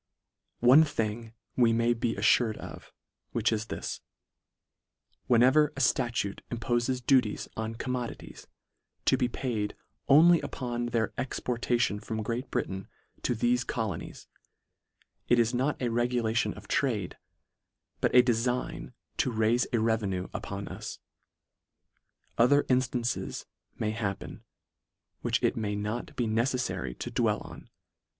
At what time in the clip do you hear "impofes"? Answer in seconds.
6.49-7.05